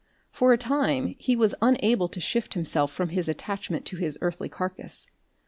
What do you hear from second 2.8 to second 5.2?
from his attachment to his earthly carcass.